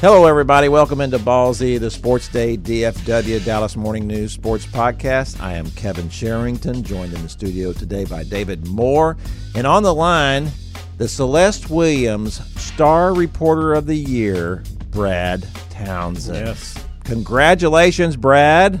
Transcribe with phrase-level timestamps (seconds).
[0.00, 0.70] Hello, everybody.
[0.70, 5.38] Welcome into Ballsy, the Sports Day DFW Dallas Morning News Sports Podcast.
[5.42, 9.18] I am Kevin Sherrington, joined in the studio today by David Moore.
[9.54, 10.48] And on the line,
[10.96, 16.46] the Celeste Williams Star Reporter of the Year, Brad Townsend.
[16.46, 16.82] Yes.
[17.04, 18.80] Congratulations, Brad.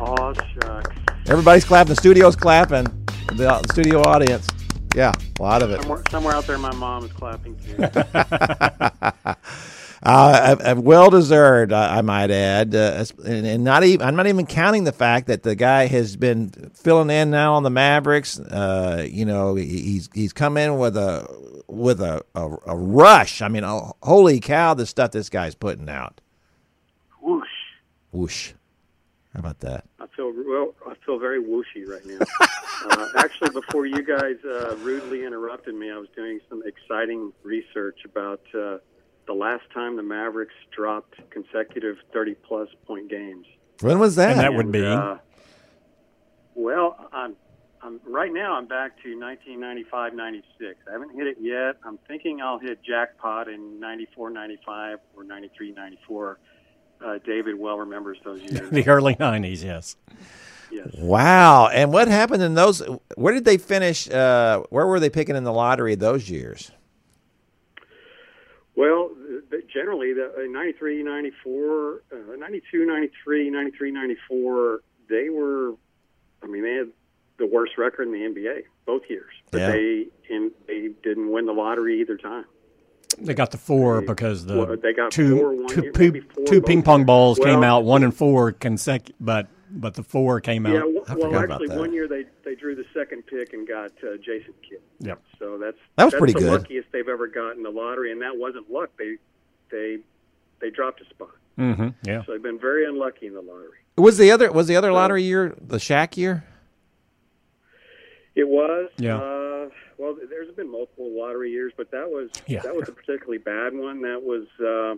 [0.00, 0.96] Aw, shucks.
[1.28, 1.94] Everybody's clapping.
[1.94, 2.84] The studio's clapping.
[3.36, 4.46] The studio audience.
[4.94, 5.80] Yeah, a lot of it.
[5.80, 7.76] Somewhere, somewhere out there, my mom is clapping too.
[10.04, 14.82] Uh, well deserved, I, might add, uh, and, and, not even I'm not even counting
[14.82, 18.40] the fact that the guy has been filling in now on the Mavericks.
[18.40, 21.24] Uh, you know, he's he's come in with a
[21.68, 23.42] with a, a, a rush.
[23.42, 26.20] I mean, oh, holy cow, the stuff this guy's putting out.
[27.20, 27.46] Whoosh.
[28.10, 28.54] Whoosh.
[29.34, 29.84] How about that?
[30.12, 30.74] I feel well.
[30.86, 32.18] I feel very whooshy right now.
[32.90, 38.00] uh, actually, before you guys uh, rudely interrupted me, I was doing some exciting research
[38.04, 38.78] about uh,
[39.26, 43.46] the last time the Mavericks dropped consecutive thirty-plus point games.
[43.80, 44.32] When was that?
[44.32, 44.84] And that would be.
[44.84, 45.16] Uh,
[46.54, 47.34] well, I'm,
[47.80, 48.54] I'm right now.
[48.54, 50.78] I'm back to 1995, 96.
[50.86, 51.76] I haven't hit it yet.
[51.84, 56.38] I'm thinking I'll hit jackpot in 94, 95, or 93, 94.
[57.04, 58.70] Uh, David well remembers those years.
[58.70, 59.96] the early 90s, yes.
[60.70, 60.88] yes.
[60.98, 61.68] Wow.
[61.68, 62.82] And what happened in those?
[63.16, 64.08] Where did they finish?
[64.08, 66.70] Uh, where were they picking in the lottery those years?
[68.74, 69.10] Well,
[69.72, 74.80] generally, the uh, 93, 94, uh, 92, 93, 93, 94,
[75.10, 75.74] they were,
[76.42, 76.88] I mean, they had
[77.38, 79.32] the worst record in the NBA both years.
[79.50, 79.70] But Yeah.
[79.72, 82.44] they in, they didn't win the lottery either time.
[83.18, 85.92] They got the four They- because the well, they got two, four one two, year,
[85.92, 87.06] two- two ping pong years.
[87.06, 90.72] balls came out one and four consecutive, but but the four came out.
[90.74, 91.78] Yeah, w- I well, forgot about actually, that.
[91.78, 94.80] one year they, they drew the second pick and got uh, Jason Kidd.
[95.00, 95.22] Yep.
[95.38, 96.52] So that's That was that's pretty the good.
[96.52, 98.90] luckiest they've ever gotten the lottery, and that wasn't luck.
[98.98, 99.16] They
[99.70, 99.98] they
[100.60, 101.30] they dropped a spot.
[101.58, 101.88] Mm-hmm.
[102.04, 102.22] Yeah.
[102.24, 103.78] So they've been very unlucky in the lottery.
[103.96, 106.44] Was the other was the other lottery year the Shaq year?
[108.34, 108.90] It was.
[108.98, 109.16] Yeah.
[109.18, 109.51] Uh,
[109.98, 112.60] well, there's been multiple lottery years, but that was Yeah.
[112.62, 114.02] that was a particularly bad one.
[114.02, 114.96] That was uh,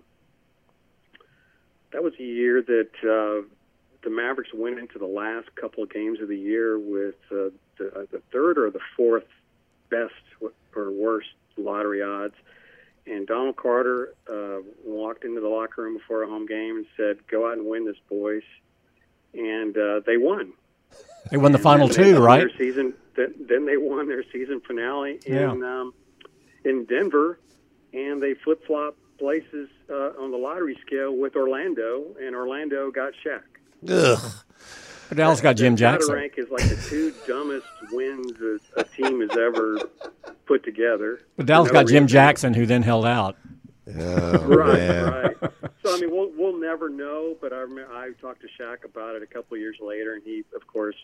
[1.93, 3.47] that was a year that uh,
[4.03, 7.93] the Mavericks went into the last couple of games of the year with uh, the,
[7.95, 9.27] uh, the third or the fourth
[9.91, 10.13] best
[10.75, 12.35] or worst lottery odds.
[13.07, 17.19] And Donald Carter uh, walked into the locker room before a home game and said,
[17.29, 18.43] "Go out and win this, boys."
[19.35, 20.53] And uh, they won.
[21.31, 22.39] They won the final And two, right?
[22.49, 22.95] Their season.
[23.17, 25.51] Then, then they won their season finale in Yeah.
[25.51, 25.95] um,
[26.65, 27.39] in Denver,
[27.93, 33.13] and they flip flop places uh, on the lottery scale with Orlando, and Orlando got
[33.25, 33.43] Shaq.
[33.89, 34.33] Ugh.
[35.09, 36.15] But Dallas got Jim That Jackson.
[36.15, 39.79] rank is like the two dumbest wins a, a team has ever
[40.47, 41.21] put together.
[41.37, 42.07] But Dallas no got Jim.
[42.07, 43.37] Jackson, who then held out.
[43.87, 45.13] Oh, Right, man.
[45.13, 45.37] right.
[45.85, 47.37] So I mean, we'll we'll never know.
[47.41, 50.23] But I remember I talked to Shaq about it a couple of years later, and
[50.25, 50.97] he, of course,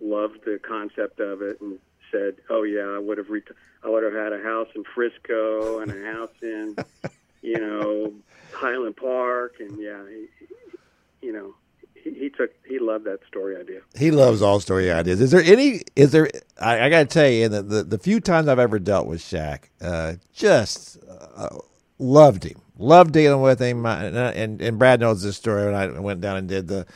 [0.00, 1.78] loved the concept of it and
[2.10, 5.80] said, "Oh yeah, I would have ret- I would have had a house in Frisco
[5.80, 6.76] and a house in,
[7.42, 8.12] you know,
[8.52, 11.54] Highland Park, and yeah, he, you know."
[12.02, 12.50] He, he took.
[12.66, 13.80] He loved that story idea.
[13.94, 15.20] He loves all story ideas.
[15.20, 15.82] Is there any?
[15.96, 16.30] Is there?
[16.58, 19.20] I, I got to tell you, the, the the few times I've ever dealt with
[19.20, 21.58] Shaq, uh, just uh,
[21.98, 22.58] loved him.
[22.78, 23.84] Loved dealing with him.
[23.84, 25.66] And, and and Brad knows this story.
[25.66, 26.86] When I went down and did the.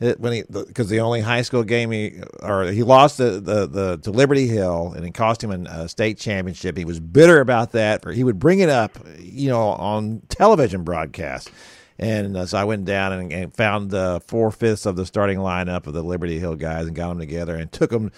[0.00, 3.66] It, when he because the, only high school game he or he lost the, the,
[3.66, 6.76] the to Liberty Hill and it cost him a state championship.
[6.76, 8.04] He was bitter about that.
[8.12, 11.50] He would bring it up, you know, on television broadcasts.
[11.98, 15.38] And uh, so I went down and, and found uh, four fifths of the starting
[15.38, 18.10] lineup of the Liberty Hill guys and got them together and took them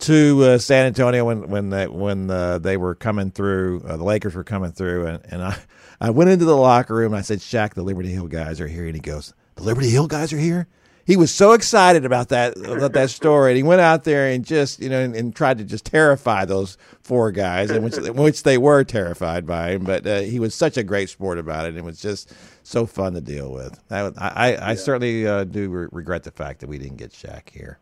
[0.00, 3.82] to uh, San Antonio when when they, when uh, they were coming through.
[3.84, 5.58] Uh, the Lakers were coming through, and, and I
[6.00, 8.68] I went into the locker room and I said, "Shaq, the Liberty Hill guys are
[8.68, 10.68] here." And he goes, "The Liberty Hill guys are here."
[11.08, 14.44] He was so excited about that about that story, and he went out there and
[14.44, 18.42] just you know and, and tried to just terrify those four guys, in which, which
[18.42, 19.84] they were terrified by him.
[19.84, 22.30] But uh, he was such a great sport about it, and it was just
[22.62, 23.80] so fun to deal with.
[23.90, 27.48] I I, I certainly uh, do re- regret the fact that we didn't get Shaq
[27.48, 27.78] here.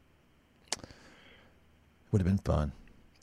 [2.13, 2.71] Would have been fun.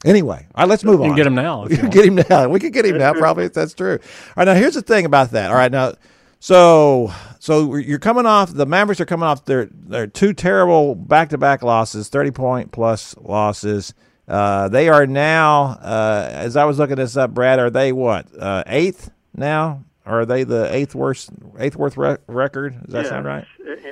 [0.04, 1.16] Anyway, all right, let's move You on.
[1.16, 1.66] get him now.
[1.68, 2.50] you can get him now.
[2.50, 3.14] We can get him now.
[3.14, 4.00] Probably if that's true.
[4.02, 5.50] All right, now here's the thing about that.
[5.50, 5.94] All right, now,
[6.44, 7.10] so
[7.40, 8.54] so you're coming off.
[8.54, 12.74] The Mavericks are coming off their their two terrible back to back losses, thirty point
[12.74, 13.94] plus losses.
[14.28, 18.28] Uh, they are now, uh, as I was looking this up, Brad, are they what
[18.38, 19.86] uh, eighth now?
[20.06, 22.78] Are they the eighth worst eighth worst re- record?
[22.84, 23.46] Does that sound right?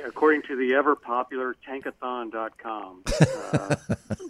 [0.04, 3.02] According to the ever popular tankathon.com,
[3.54, 3.76] uh,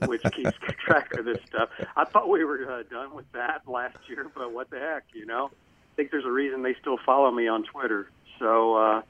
[0.06, 0.52] which keeps
[0.84, 1.70] track of this stuff.
[1.96, 5.26] I thought we were uh, done with that last year, but what the heck, you
[5.26, 5.50] know?
[5.92, 8.08] I think there's a reason they still follow me on Twitter.
[8.38, 9.02] So, uh,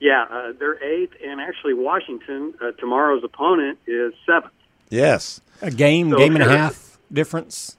[0.00, 4.52] yeah, uh, they're eighth, and actually, Washington, uh, tomorrow's opponent, is seventh.
[4.90, 5.40] Yes.
[5.60, 7.76] A game, So game and a half difference.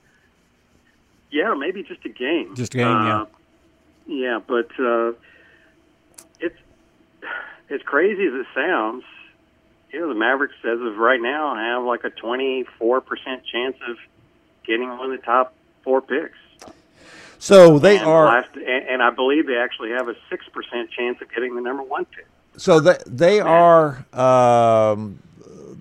[1.31, 2.55] Yeah, maybe just a game.
[2.55, 3.21] Just a game, yeah.
[3.21, 3.25] Uh,
[4.07, 5.11] Yeah, but uh,
[6.39, 6.57] it's
[7.69, 9.03] as crazy as it sounds.
[9.91, 13.97] You know, the Mavericks, as of right now, have like a twenty-four percent chance of
[14.65, 15.53] getting one of the top
[15.83, 16.37] four picks.
[17.39, 18.25] So they and are.
[18.25, 21.83] last, and, I believe they actually have a six percent chance of getting the number
[21.83, 22.27] one pick.
[22.57, 25.19] So they they are um,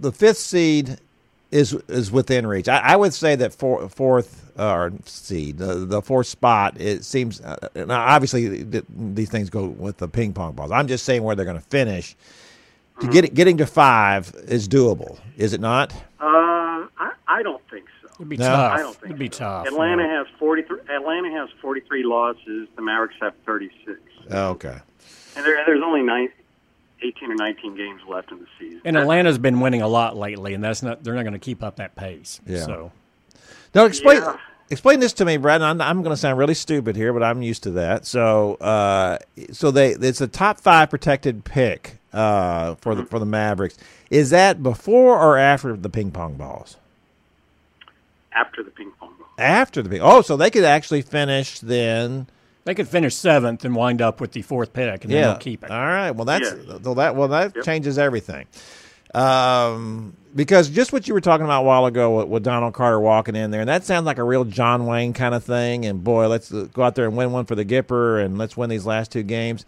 [0.00, 0.98] the fifth seed
[1.50, 2.68] is is within reach.
[2.68, 6.80] I, I would say that four, fourth uh, or seed, the, the fourth spot.
[6.80, 10.72] It seems uh, now obviously th- these things go with the ping pong balls.
[10.72, 12.16] I'm just saying where they're going to finish.
[13.00, 15.92] To get getting to five is doable, is it not?
[16.20, 17.93] Uh, I, I don't think so.
[18.16, 18.46] It'd be No.
[18.46, 18.72] tough.
[18.72, 19.38] I don't think It'd be so.
[19.40, 19.66] tough.
[19.66, 20.18] Atlanta yeah.
[20.18, 20.80] has forty-three.
[20.88, 22.68] Atlanta has forty-three losses.
[22.76, 24.00] The Mavericks have thirty-six.
[24.30, 24.78] Oh, okay.
[25.36, 26.28] And there, there's only nine,
[27.02, 28.80] 18 or 19 games left in the season.
[28.84, 31.02] And Atlanta's been winning a lot lately, and that's not.
[31.02, 32.40] They're not going to keep up that pace.
[32.46, 32.60] Yeah.
[32.64, 32.92] So
[33.74, 34.36] Now explain Yeah.
[34.70, 35.60] explain this to me, Brad.
[35.60, 38.06] I'm, I'm going to sound really stupid here, but I'm used to that.
[38.06, 39.18] So, uh,
[39.52, 43.76] so they it's a top five protected pick uh, for the for the Mavericks.
[44.10, 46.76] Is that before or after the ping pong balls?
[48.34, 49.28] After the ping pong ball.
[49.38, 50.00] After the ping.
[50.02, 52.26] Oh, so they could actually finish then.
[52.66, 55.20] they could finish seventh and wind up with the fourth pick, and Yeah.
[55.28, 55.70] they'll keep it.
[55.70, 56.12] All right.
[56.12, 56.80] Well, that's Yes.
[56.82, 57.64] well that well that Yep.
[57.64, 58.46] changes everything.
[59.14, 62.98] Um, because just what you were talking about a while ago with, with Donald Carter
[62.98, 65.84] walking in there, and that sounds like a real John Wayne kind of thing.
[65.86, 68.56] And boy, let's uh, go out there and win one for the Gipper, and let's
[68.56, 69.64] win these last two games.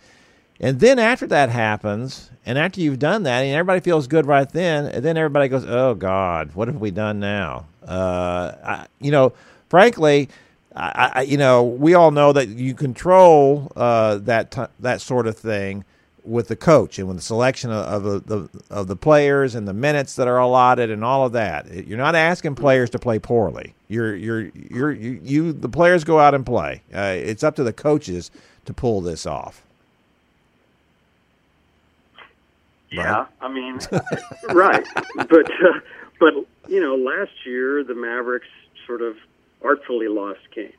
[0.58, 4.48] And then after that happens, and after you've done that, and everybody feels good right
[4.50, 9.10] then, and then everybody goes, "Oh God, what have we done now?" Uh, I, you
[9.10, 9.32] know,
[9.68, 10.28] frankly,
[10.74, 15.26] I, I, you know, we all know that you control uh, that t- that sort
[15.26, 15.84] of thing
[16.24, 19.72] with the coach and with the selection of, of the, of the players and the
[19.72, 21.86] minutes that are allotted and all of that.
[21.86, 23.74] You're not asking players to play poorly.
[23.88, 26.82] You're you're you're you, you the players go out and play.
[26.94, 28.30] Uh, it's up to the coaches
[28.64, 29.62] to pull this off.
[32.90, 33.78] Yeah, I mean,
[34.50, 34.86] right.
[35.16, 35.80] But uh,
[36.20, 36.34] but
[36.68, 38.48] you know, last year the Mavericks
[38.86, 39.16] sort of
[39.62, 40.72] artfully lost games.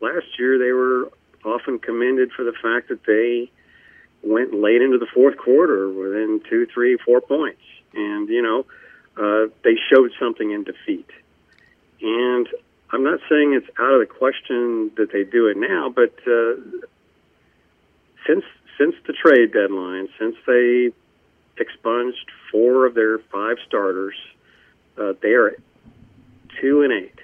[0.00, 1.10] Last year they were
[1.44, 3.50] often commended for the fact that they
[4.22, 7.62] went late into the fourth quarter within two, three, four points,
[7.94, 8.66] and you know,
[9.16, 11.08] uh, they showed something in defeat.
[12.00, 12.48] And
[12.90, 16.54] I'm not saying it's out of the question that they do it now, but uh,
[18.26, 18.44] since
[18.78, 20.90] since the trade deadline, since they
[21.56, 24.14] expunged four of their five starters.
[24.98, 25.56] Uh, they are
[26.60, 27.18] two and eight,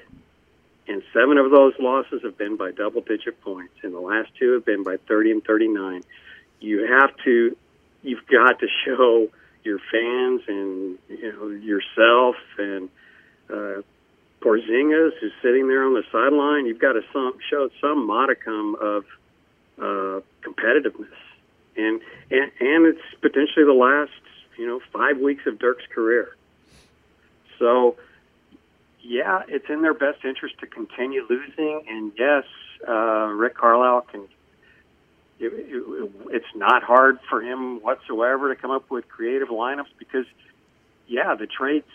[0.89, 4.65] and seven of those losses have been by double-digit points, and the last two have
[4.65, 6.03] been by 30 and 39.
[6.61, 7.57] You have to,
[8.03, 9.29] you've got to show
[9.62, 12.89] your fans and you know yourself and
[13.50, 13.83] uh,
[14.41, 16.67] Porzingis, who's sitting there on the sideline.
[16.67, 19.05] You've got to some, show some modicum of
[19.79, 21.12] uh, competitiveness
[21.77, 22.00] and,
[22.31, 24.12] and and it's potentially the last
[24.57, 26.37] you know five weeks of Dirk's career.
[27.61, 27.97] So,
[29.00, 31.85] yeah, it's in their best interest to continue losing.
[31.88, 32.45] And yes,
[32.88, 34.23] uh, Rick Carlisle can.
[35.38, 40.26] It, it, it's not hard for him whatsoever to come up with creative lineups because,
[41.07, 41.87] yeah, the trades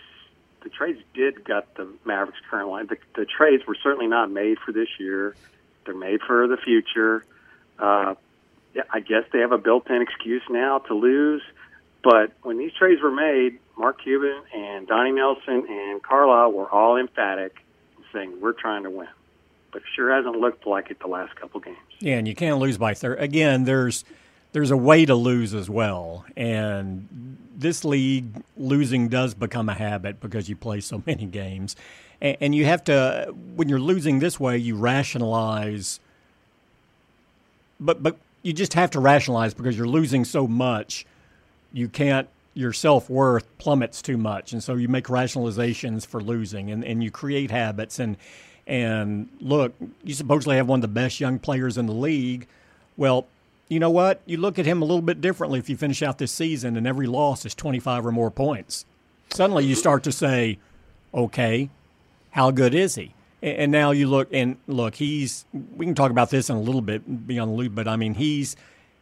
[0.66, 2.88] the trades did gut the Mavericks current line.
[2.88, 5.36] The, the trades were certainly not made for this year.
[5.86, 7.24] They're made for the future.
[7.78, 8.16] Uh,
[8.90, 11.44] I guess they have a built-in excuse now to lose.
[12.06, 16.98] But when these trades were made, Mark Cuban and Donnie Nelson and Carlisle were all
[16.98, 17.58] emphatic
[17.98, 19.08] in saying we're trying to win.
[19.72, 21.78] But it sure hasn't looked like it the last couple games.
[22.00, 23.20] Yeah, and you can't lose by third.
[23.20, 24.06] Again, there's
[24.52, 26.26] there's a way to lose as well.
[26.38, 31.76] And this league, losing does become a habit because you play so many games.
[32.22, 36.00] And, and you have to, when you're losing this way, you rationalize.
[37.80, 41.06] But, but you just have to rationalize because you're losing so much,
[41.76, 46.72] you can't your self worth plummets too much, and so you make rationalizations for losing,
[46.72, 48.00] and, and you create habits.
[48.00, 48.16] and
[48.66, 52.48] And look, you supposedly have one of the best young players in the league.
[52.96, 53.28] Well,
[53.68, 54.22] you know what?
[54.26, 56.88] You look at him a little bit differently if you finish out this season, and
[56.88, 58.86] every loss is twenty five or more points.
[59.32, 60.58] Suddenly, you start to say,
[61.14, 61.70] "Okay,
[62.32, 64.96] how good is he?" And now you look and look.
[64.96, 65.46] He's.
[65.52, 68.14] We can talk about this in a little bit beyond the loop, but I mean,
[68.14, 68.56] he's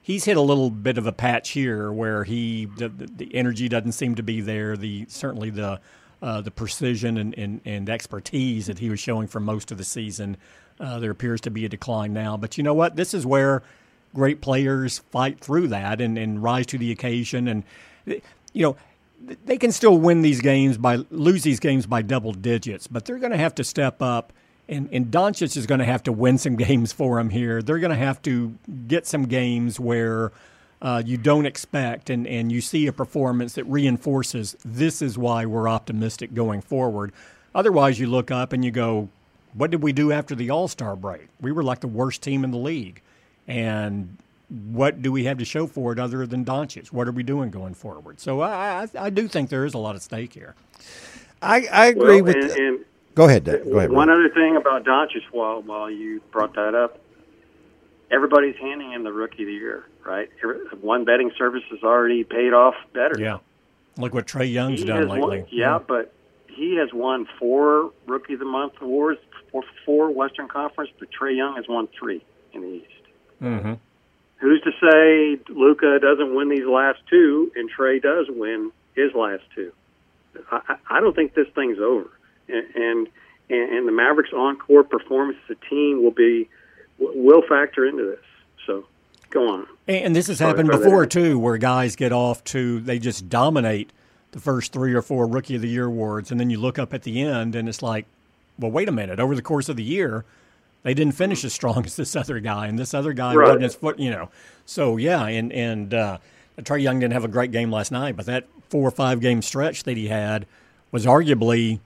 [0.04, 3.94] he's hit a little bit of a patch here where he the, the energy doesn't
[3.94, 4.78] seem to be there.
[4.78, 5.80] The certainly the
[6.22, 9.84] uh, the precision and, and, and, expertise that he was showing for most of the
[9.84, 10.38] season.
[10.80, 12.38] Uh, there appears to be a decline now.
[12.38, 12.96] But you know what?
[12.96, 13.62] This is where
[14.16, 17.50] great players fight through that and, and rise to the occasion.
[17.50, 17.64] And,
[18.06, 18.22] you
[18.54, 18.78] know,
[19.44, 23.20] they can still win these games by lose these games by double digits, but they're
[23.20, 24.32] going to have to step up
[24.70, 27.62] and, and Doncic is going to have to win some games for him here.
[27.62, 28.56] They're going to have to
[28.88, 30.32] get some games where
[30.82, 35.46] uh, you don't expect, and, and you see a performance that reinforces this is why
[35.46, 37.14] we're optimistic going forward.
[37.56, 39.10] Otherwise, you look up and you go,
[39.54, 41.28] what did we do after the All Star break?
[41.40, 43.02] We were like the worst team in the league.
[43.48, 44.18] And
[44.50, 46.88] what do we have to show for it other than Doncic?
[46.88, 48.20] What are we doing going forward?
[48.20, 50.56] So I, I, I do think there is a lot of stake here.
[51.42, 53.64] I, I agree well, with and, and Go ahead, Dave.
[53.66, 53.92] Go ahead.
[53.92, 57.00] One other thing about Doncic, while while you brought that up,
[58.12, 60.30] everybody's handing him the Rookie of the Year, right?
[60.82, 63.20] One betting service has already paid off better.
[63.20, 63.40] Yeah,
[63.98, 65.40] look what Trae Young's he done lately.
[65.42, 66.14] Won, yeah, but
[66.48, 69.20] he has won four Rookie of the Month awards
[69.52, 72.88] for four Western Conference, but Trey Young has won three in the East.
[73.42, 73.74] Mm-hmm.
[74.38, 79.44] Who's to say Luka doesn't win these last two and Trey does win his last
[79.56, 79.72] two?
[80.52, 82.10] I, I don't think this thing's over
[82.48, 83.08] and
[83.50, 86.50] and, the Mavericks' on-court performance as a team will be
[86.98, 88.26] will factor into this.
[88.66, 88.86] So
[89.30, 89.68] go on.
[89.88, 93.92] And this has happened before too, where guys get off to they just dominate
[94.32, 96.94] the first three or four Rookie of the Year awards, and then you look up
[96.94, 98.06] at the end and it's like,
[98.58, 99.20] well, wait a minute.
[99.20, 100.26] Over the course of the year,
[100.84, 103.48] they didn't finish as strong as this other guy, and this other guy right.
[103.48, 104.00] wasn't his foot.
[104.00, 104.30] You know,
[104.66, 106.18] so yeah, and and uh,
[106.60, 109.42] Trae Young didn't have a great game last night, but that four or five game
[109.42, 110.46] stretch that he had
[110.92, 111.80] was arguably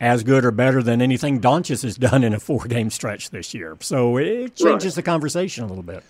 [0.00, 3.54] as good or better than anything Doncic has done in a four game stretch this
[3.54, 3.76] year.
[3.80, 4.94] So it changes right.
[4.96, 6.02] the conversation a little bit.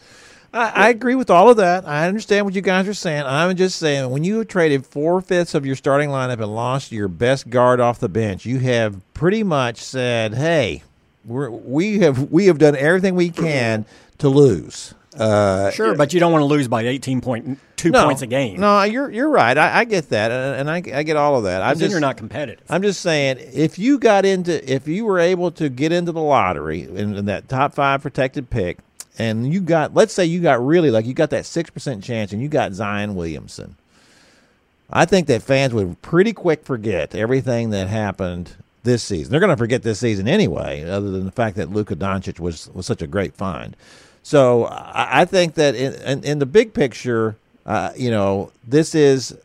[0.53, 1.87] I, I, agree with all of that.
[1.87, 3.25] I understand what you guys are saying.
[3.27, 6.93] I'm just saying when you have traded four fifths of your starting lineup and lost
[6.93, 10.85] your best guard off the bench, you have pretty much said, "Hey,
[11.25, 13.85] we're, we have we have done everything we can
[14.19, 18.05] to lose." Uh, sure, but you don't want to lose by eighteen point two no,
[18.05, 18.59] points a game.
[18.61, 19.57] No, you're you're right.
[19.57, 21.63] I, I get that, and I, I get all of that.
[21.63, 22.65] I'm just, you're not competitive.
[22.69, 26.21] I'm just saying, if you got into, if you were able to get into the
[26.21, 28.79] lottery in, in that top five protected pick,
[29.19, 32.33] and you got, let's say you got really like you got that six percent chance,
[32.33, 33.77] and you got Zion Williamson.
[34.91, 39.31] I think that fans would pretty quick forget everything that happened this season.
[39.31, 42.69] They're going to forget this season anyway, other than the fact that Luka Doncic was
[42.75, 43.77] was such a great find.
[44.25, 49.37] So I, think that in, in, in, the big picture, uh, you know, this is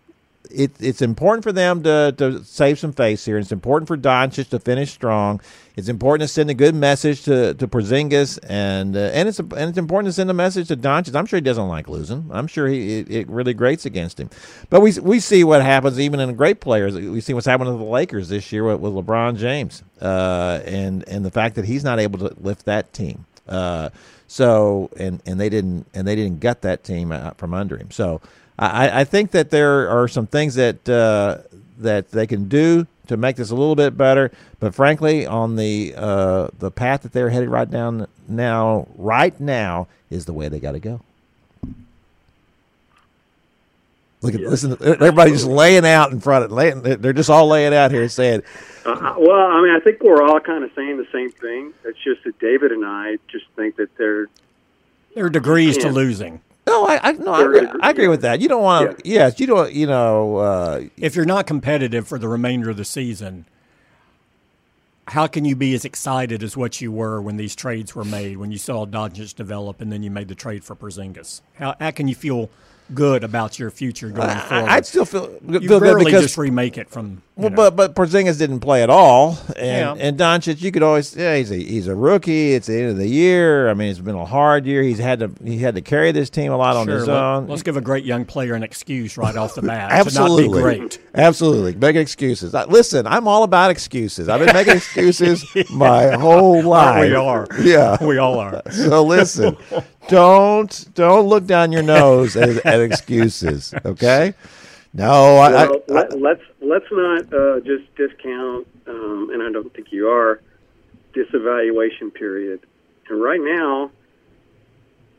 [0.50, 3.38] it, it's important for them to, to save some face here.
[3.38, 5.42] It's important for Doncic to finish strong.
[5.76, 9.52] It's important to send a good message to to Porzingis, and uh, and it's and
[9.54, 11.14] it's important to send a message to Doncic.
[11.14, 12.30] I'm sure he doesn't like losing.
[12.32, 14.30] I'm sure he it, it, really grates against him.
[14.70, 16.96] But we we see what happens even in great players.
[16.96, 21.08] We see what's happened to the Lakers this year with, with LeBron James, uh, and
[21.08, 23.26] and the fact that he's not able to lift that team.
[23.50, 23.90] Uh,
[24.28, 27.92] so and and they didn't and they didn't gut that team from under him.
[27.92, 28.22] So
[28.60, 31.40] I, I think that there are some things that uh,
[31.80, 34.32] that they can do to make this a little bit better.
[34.60, 39.88] But frankly, on the uh, the path that they're headed right down now, right now
[40.10, 41.02] is the way they got to go.
[44.22, 44.78] Look at listen.
[44.82, 46.52] Everybody's just laying out in front of.
[46.52, 48.44] Laying, they're just all laying out here saying.
[48.86, 51.74] Uh, uh, well, I mean, I think we're all kind of saying the same thing.
[51.86, 54.28] It's just that David and I just think that they're
[55.16, 56.42] there are degrees to losing.
[56.68, 58.42] No, I, I no, I agree, I agree, with that.
[58.42, 59.10] You don't want to.
[59.10, 59.26] Yeah.
[59.26, 59.74] Yes, you don't.
[59.74, 63.46] You know, uh, if you're not competitive for the remainder of the season,
[65.08, 68.38] how can you be as excited as what you were when these trades were made?
[68.38, 71.42] When you saw Dodgers develop, and then you made the trade for Porzingis?
[71.56, 72.50] How, how can you feel?
[72.94, 74.70] Good about your future going forward.
[74.70, 77.22] I, would still feel, you feel rarely good because just remake it from.
[77.40, 80.06] Well, but but Porzingis didn't play at all, and Yeah.
[80.08, 82.54] and Doncic, you could always yeah he's a he's a rookie.
[82.54, 83.70] It's the end of the year.
[83.70, 84.84] I mean, it's been a hard year.
[84.84, 87.48] He's had to he had to carry this team a lot on his Sure, own.
[87.48, 90.50] let, us give a great young player an excuse right off the bat Absolutely, to
[90.50, 91.00] not be great.
[91.16, 92.54] Absolutely, making excuses.
[92.54, 94.28] I, listen, I'm all about excuses.
[94.28, 97.02] I've been making excuses my whole life.
[97.10, 97.48] We are.
[97.62, 98.04] Yeah.
[98.04, 98.62] We all are.
[98.72, 99.56] So listen,
[100.10, 103.74] don't don't look down your nose at, at excuses.
[103.86, 104.34] Okay.
[104.92, 109.74] No, I, I, Well, let, let's let's not uh, just discount, um, and I don't
[109.74, 110.40] think you are,
[111.16, 112.62] this evaluation period.
[113.10, 113.92] And right now,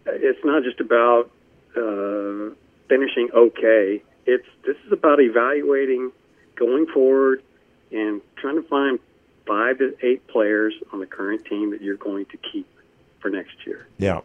[0.07, 1.31] it's not just about
[1.77, 2.55] uh,
[2.89, 4.03] finishing okay.
[4.27, 6.13] It's this is about evaluating
[6.55, 7.43] going forward
[7.91, 9.01] and trying to find
[9.47, 12.69] five to eight players on the current team that you're going to keep
[13.19, 13.89] for next year.
[13.99, 14.21] yeah.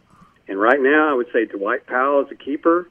[0.47, 2.87] And right now, I would say Dwight Powell is a keeper,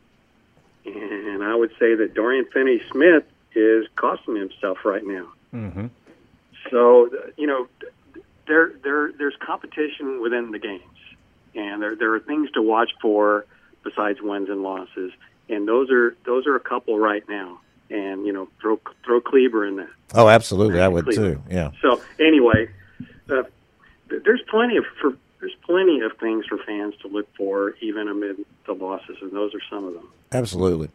[0.84, 3.22] and I would say that Dorian Finney-Smith
[3.54, 5.28] is costing himself right now.
[5.50, 5.86] hmm
[6.70, 7.68] So you know,
[8.46, 10.82] there there there's competition within the games,
[11.54, 13.46] and there there are things to watch for
[13.82, 15.12] besides wins and losses,
[15.48, 17.60] and those are those are a couple right now.
[17.90, 19.90] And you know, throw throw Kleber in that.
[20.14, 20.80] Oh, absolutely.
[20.80, 21.42] I would Cleveland.
[21.48, 21.54] too.
[21.54, 21.70] Yeah.
[21.82, 22.68] So anyway,
[23.28, 23.42] uh,
[24.08, 25.14] there's plenty of for,
[25.74, 29.60] plenty of things for fans to look for, even amid the losses, and those are
[29.68, 30.08] some of them.
[30.30, 30.88] Absolutely.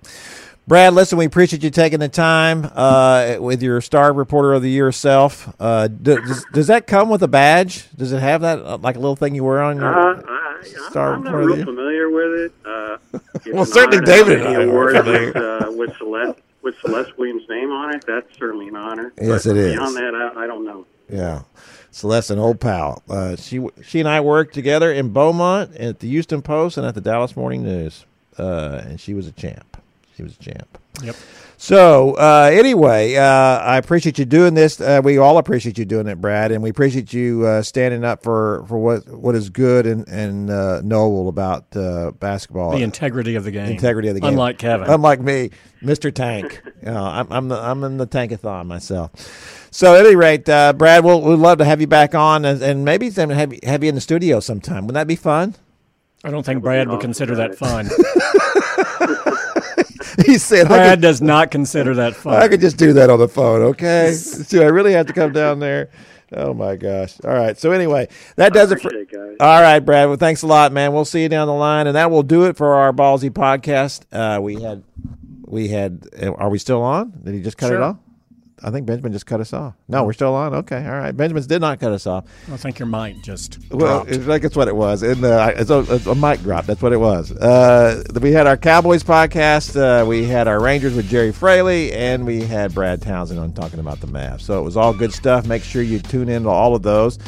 [0.67, 4.69] Brad, listen, we appreciate you taking the time uh, with your Star Reporter of the
[4.69, 5.53] Year self.
[5.59, 7.87] Uh, does, does that come with a badge?
[7.97, 9.87] Does it have that, uh, like a little thing you wear on your.
[9.87, 12.53] Uh, I, Star I'm, I'm not Reporter of the real familiar with it.
[12.65, 12.97] Uh,
[13.53, 15.25] Well, certainly David have and I are award familiar.
[15.27, 18.03] with, uh, with Celeste with Celeste Williams' name on it.
[18.07, 19.11] That's certainly an honor.
[19.19, 19.73] Yes, But it is.
[19.75, 20.85] Beyond that, I, I don't know.
[21.09, 21.41] Yeah.
[21.91, 23.01] Celeste, an old pal.
[23.09, 26.95] Uh, she she and I worked together in Beaumont at the Houston Post and at
[26.95, 28.05] the Dallas Morning News,
[28.37, 29.77] uh, and she was a champ.
[30.15, 30.77] She was a champ.
[31.03, 31.15] Yep.
[31.61, 34.79] So uh, anyway, uh, I appreciate you doing this.
[34.79, 38.23] Uh, we all appreciate you doing it, Brad, and we appreciate you uh, standing up
[38.23, 42.71] for, for what what is good and and uh, noble about uh, basketball.
[42.71, 43.71] The integrity of the game.
[43.71, 44.29] Integrity of the game.
[44.29, 44.89] Unlike Kevin.
[44.89, 45.49] Unlike me,
[45.83, 46.13] Mr.
[46.13, 46.61] Tank.
[46.81, 49.11] You know, I'm I'm, the, I'm in the tankathon myself.
[49.69, 52.61] So at any rate, uh, Brad, we'll we'd love to have you back on and,
[52.61, 54.87] and maybe have you, have you in the studio sometime.
[54.87, 55.55] Wouldn't that be fun?
[56.23, 57.89] I don't think Brad would consider that fun.
[60.25, 62.33] he said, I Brad could, does not consider that fun.
[62.41, 64.15] I could just do that on the phone, okay?
[64.49, 65.89] Do I really have to come down there?
[66.31, 67.15] Oh my gosh!
[67.23, 67.57] All right.
[67.57, 68.93] So anyway, that does it for.
[68.93, 69.37] It, guys.
[69.39, 70.09] All right, Brad.
[70.09, 70.93] Well, thanks a lot, man.
[70.93, 74.03] We'll see you down the line, and that will do it for our ballsy podcast.
[74.11, 74.83] Uh, we had,
[75.47, 76.07] we had.
[76.21, 77.19] uh, Are we still on?
[77.23, 77.97] Did he just cut it off?
[78.63, 79.73] I think Benjamin just cut us off.
[79.87, 80.53] No, we're still on.
[80.53, 81.15] Okay, all right.
[81.15, 82.25] Benjamin's did not cut us off.
[82.51, 84.11] I think your mic just Well, dropped.
[84.11, 85.01] it's like it's what it was.
[85.03, 86.65] And uh, it's, a, it's a mic drop.
[86.65, 87.31] That's what it was.
[87.31, 89.75] Uh, we had our Cowboys podcast.
[89.75, 93.79] Uh, we had our Rangers with Gerry Fraley, and we had Brad Townsend on talking
[93.79, 94.41] about the Mavs.
[94.41, 95.45] So it was all good stuff.
[95.45, 97.19] Make sure you tune in to all of those.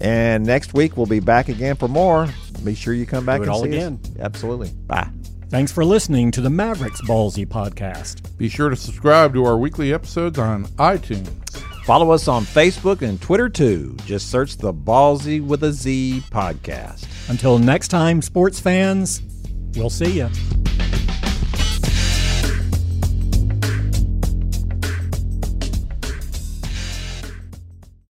[0.00, 2.28] And next week we'll be back again for more.
[2.64, 3.74] Be sure you come back it and all see us.
[3.74, 4.00] again.
[4.20, 4.70] Absolutely.
[4.86, 5.08] Bye.
[5.50, 8.36] Thanks for listening to the Mavericks Ballsy podcast.
[8.36, 11.26] Be sure to subscribe to our weekly episodes on iTunes.
[11.86, 13.96] Follow us on Facebook and Twitter too.
[14.04, 17.06] Just search the Ballsy with a Z podcast.
[17.30, 19.22] Until next time, sports fans,
[19.74, 20.28] we'll see you.